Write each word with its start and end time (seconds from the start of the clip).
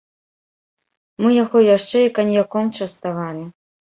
Мы 1.25 1.29
яго 1.43 1.57
яшчэ 1.77 1.99
і 2.07 2.11
каньяком 2.19 2.65
частавалі. 2.81 3.45